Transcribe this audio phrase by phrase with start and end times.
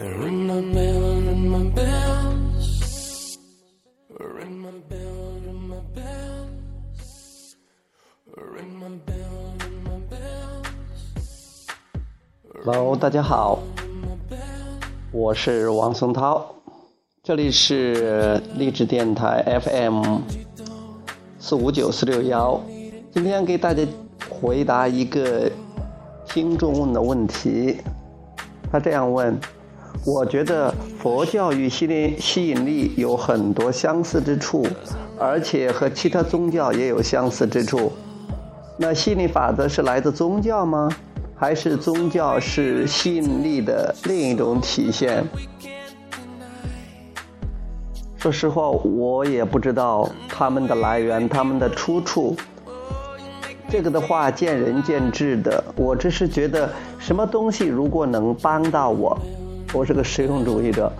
[0.00, 0.16] Hello，
[12.96, 13.58] 大家好，
[15.12, 16.46] 我是王松涛，
[17.22, 20.20] 这里是励志电台 FM
[21.38, 22.58] 四五九四六幺，
[23.10, 23.86] 今天给大家
[24.30, 25.52] 回答一个
[26.24, 27.76] 听众问的问题，
[28.72, 29.38] 他这样问。
[30.06, 34.66] 我觉得佛教与吸引吸引力有很多相似之处，
[35.18, 37.92] 而且和其他宗教也有相似之处。
[38.78, 40.88] 那吸引力法则是来自宗教吗？
[41.36, 45.22] 还是宗教是吸引力的另一种体现。
[48.16, 52.36] 说实话，我也不知道他们的来源、他们的出处。
[53.68, 55.62] 这个的话，见仁见智的。
[55.76, 59.18] 我只是觉得，什么东西如果能帮到我，
[59.72, 60.92] 我是个实用主义者，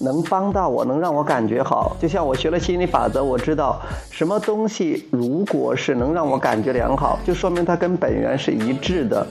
[0.00, 1.96] 能帮到我，能让我感觉好。
[2.00, 3.80] 就像我学了心理法则，我知道
[4.10, 9.26] 什么东西如果是能让我感觉良好，就说明它跟本源是一致的。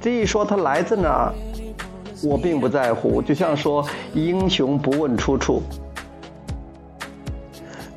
[0.00, 1.34] 至于说它来自哪儿，
[2.22, 3.20] 我并不在乎。
[3.20, 5.62] 就像说英雄不问出处，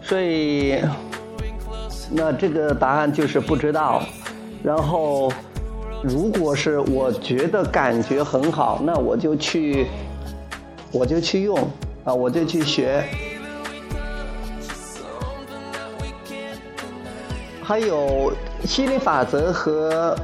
[0.02, 0.82] 所以
[2.12, 4.02] 那这个答案就是不知道。
[4.64, 5.32] 然后，
[6.02, 9.88] 如果是我觉得感觉很好，那我就去，
[10.92, 11.58] 我就去用
[12.04, 13.04] 啊，我就去学。
[17.62, 18.32] 还有
[18.66, 20.18] 心理法则和。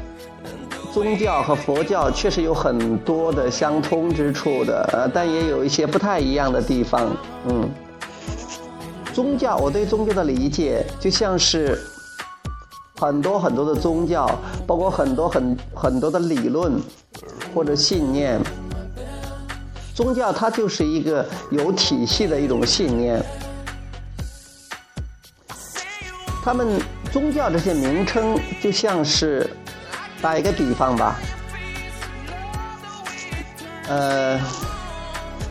[0.93, 7.09] 宗教和佛教确实有很多的相通之处的，呃，但也有一些不太一样的地方。
[7.47, 7.67] 嗯，
[9.11, 11.79] 宗教，我对宗教的理解就像是
[12.95, 14.29] 很多很多的宗教，
[14.67, 16.79] 包括很多很很多的理论
[17.55, 18.39] 或者信念。
[19.93, 23.23] 宗教它就是一个有体系的一种信念。
[26.43, 26.67] 他们
[27.11, 29.49] 宗教这些名称就像是。
[30.21, 31.19] 打一个比方吧，
[33.89, 34.39] 呃，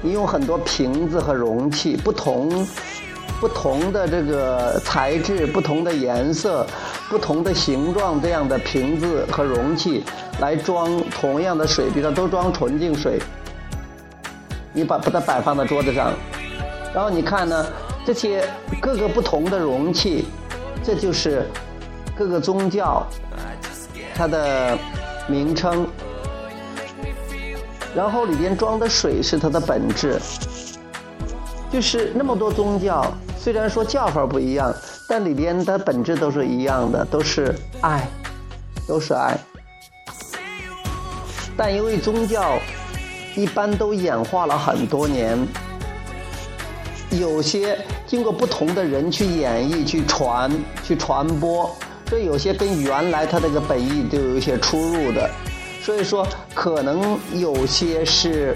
[0.01, 2.67] 你用很多瓶子和容器，不同
[3.39, 6.67] 不同的这个材质、不同的颜色、
[7.11, 10.03] 不同的形状这样的瓶子和容器
[10.41, 13.21] 来装同样的水，比如说都装纯净水，
[14.73, 16.13] 你把把它摆放在桌子上，
[16.95, 17.67] 然后你看呢，
[18.05, 18.45] 这些
[18.81, 20.27] 各个不同的容器，
[20.83, 21.47] 这就是
[22.17, 23.07] 各个宗教。
[24.15, 24.79] 它的
[25.27, 25.87] 名称，
[27.97, 30.21] 然后里边装的水是它的本质，
[31.71, 34.73] 就是那么多宗教，虽然说叫法不一样，
[35.09, 38.07] 但里边的本质都是一样的，都是爱，
[38.87, 39.35] 都是爱。
[41.57, 42.59] 但因为宗教
[43.35, 45.39] 一般都演化了很多年，
[47.11, 50.51] 有些经过不同的人去演绎、去传、
[50.83, 51.75] 去传播。
[52.09, 55.31] 所以有些跟原来它这个本意都有一些出入的，
[55.83, 58.55] 所以说可能有些是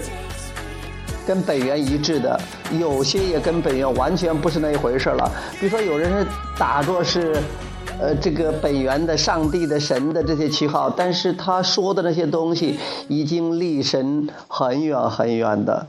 [1.25, 2.39] 跟本源一致的，
[2.79, 5.31] 有些也跟本源完全不是那一回事了。
[5.59, 7.41] 比如说有人是打坐是，
[7.99, 12.77] 呃，这个本源的上帝的神的这些旗号，但是他说的那些东西
[13.07, 15.87] 已经离神很远很远的。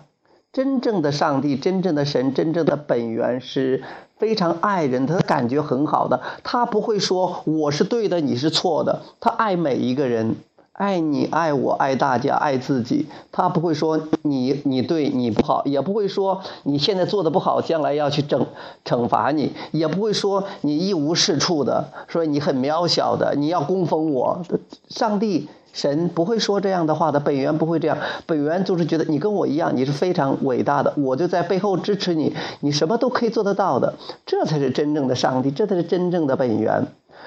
[0.51, 3.85] 真正的上帝、真正的神、真正的本源是
[4.17, 10.37] 非常爱人，他的感觉很好的，他不会说我是对的，你是错的，他爱每一个人，
[10.79, 18.47] 爱你、爱我、爱大家、爱自己，他不会说你你对你不好，也不会说你现在做的不好，将来要去整
[18.85, 24.41] 惩罚你，也不会说你一无是处的，说你很渺小的，你要供奉我，
[24.89, 25.49] 上帝。
[25.71, 33.95] 神不会说这样的话的，本源不会这样，本源就是觉得你跟我一样，你是非常伟大的，我就在背后支持你，你什么都可以做得到的，
[34.27, 36.87] 这才是真正的上帝，这才是真正的本源。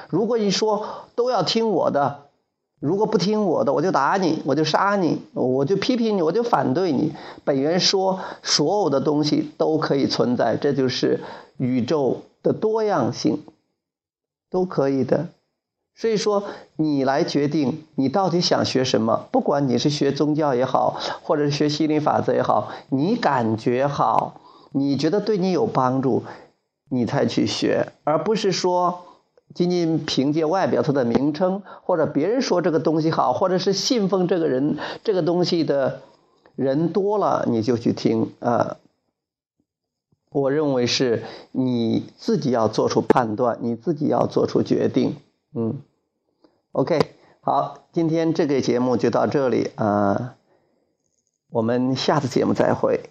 [0.10, 0.86] 如果你说
[1.16, 2.18] 都要听我的，
[2.82, 7.14] 如果不听我的，我就打你，我就杀你，我就批评你，我就反对你。
[7.46, 11.20] 本源说所有的东西都可以存在，这就是
[11.58, 13.44] 宇宙的多样性，
[14.50, 15.28] 都可以的。
[15.94, 16.46] 所以说，
[16.76, 19.28] 你来决定你到底想学什么。
[19.32, 24.42] 不管你是学宗教也好，或者是学心理法则也好，你感觉好，
[24.72, 26.24] 你觉得对你有帮助，
[26.90, 29.11] 你才去学，而不是说
[29.54, 36.02] 仅仅凭借外表它的名称，或者别人说这个东西好，或者是信奉这个人这个东西的
[36.56, 38.78] 人多了，你就去听啊。
[40.32, 45.18] 我认为是你自己要做出判断，你自己要做出决定。
[45.54, 45.82] 嗯
[46.72, 47.00] ，OK，
[47.42, 50.36] 好，今天这个节目就到这里啊，
[51.50, 53.10] 我们下次节目再会。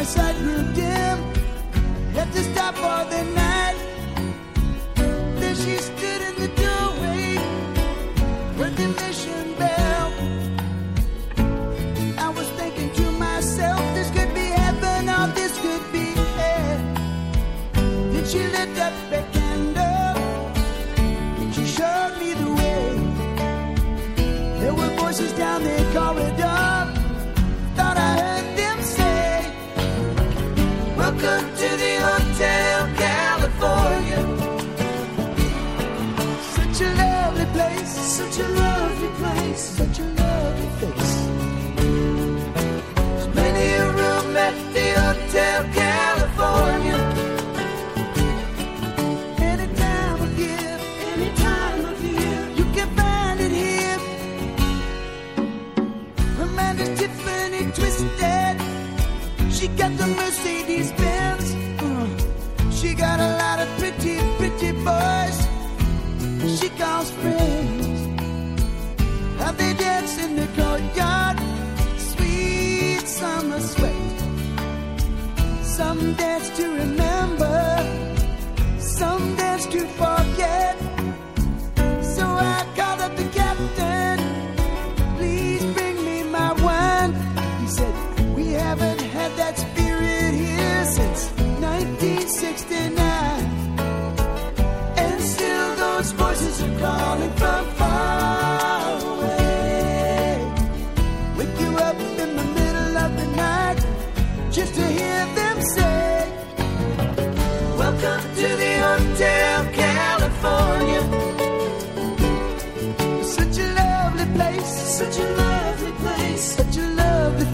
[0.00, 1.18] My sight grew dim.
[2.14, 3.76] Had to stop for the night.
[5.40, 7.36] Then she stood in the doorway,
[8.56, 10.12] heard the mission bell.
[12.18, 16.06] I was thinking to myself, this could be heaven or this could be
[16.38, 16.78] hell.
[18.12, 20.16] Then she lit up a candle,
[21.52, 22.84] she showed me the way.
[24.60, 25.89] There were voices down the
[76.14, 77.58] dance to remember.
[78.78, 80.76] Some dance to forget.
[82.02, 84.18] So I called up the captain.
[85.16, 87.12] Please bring me my wine.
[87.60, 87.94] He said,
[88.34, 92.98] We haven't had that spirit here since 1969.
[95.02, 97.99] And still those voices are calling from far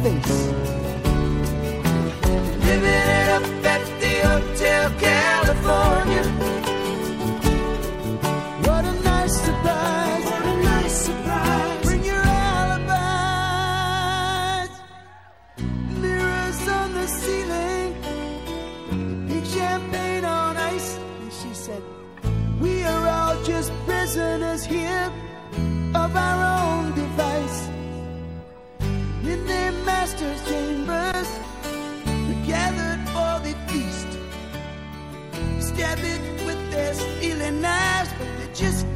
[0.07, 0.39] face.
[2.67, 3.45] Living it up
[3.75, 6.25] at the Hotel California.
[8.67, 11.83] What a nice surprise, what a nice surprise.
[11.85, 13.01] Bring your alibis.
[16.03, 17.91] Mirrors on the ceiling,
[19.29, 20.99] big champagne on ice.
[21.21, 21.83] And she said,
[22.61, 25.11] We are all just prisoners here
[25.95, 26.36] of our
[29.37, 31.29] In their master's chambers,
[32.47, 34.11] gathered for the feast.
[35.61, 36.95] Stab it with their
[37.53, 38.87] knives, but they just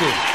[0.00, 0.29] Thank you.